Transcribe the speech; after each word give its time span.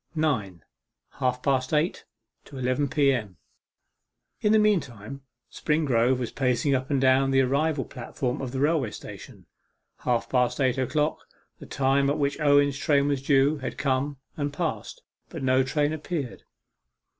9. 0.15 0.63
HALF 1.19 1.43
PAST 1.43 1.71
EIGHT 1.75 2.05
TO 2.43 2.57
ELEVEN 2.57 2.87
P.M. 2.87 3.37
In 4.41 4.51
the 4.51 4.57
meantime, 4.57 5.21
Springrove 5.51 6.17
was 6.17 6.31
pacing 6.31 6.73
up 6.73 6.89
and 6.89 6.99
down 6.99 7.29
the 7.29 7.41
arrival 7.41 7.85
platform 7.85 8.41
of 8.41 8.51
the 8.51 8.59
railway 8.59 8.89
station. 8.89 9.45
Half 9.99 10.27
past 10.27 10.59
eight 10.59 10.79
o'clock 10.79 11.19
the 11.59 11.67
time 11.67 12.09
at 12.09 12.17
which 12.17 12.39
Owen's 12.41 12.79
train 12.79 13.09
was 13.09 13.21
due 13.21 13.57
had 13.59 13.77
come, 13.77 14.17
and 14.35 14.51
passed, 14.51 15.03
but 15.29 15.43
no 15.43 15.61
train 15.61 15.93
appeared. 15.93 16.45